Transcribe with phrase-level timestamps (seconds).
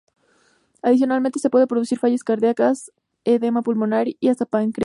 [0.81, 2.91] Adicionalmente se pueden producir fallas cardíacas,
[3.23, 4.79] edema pulmonar y hasta pancreatitis.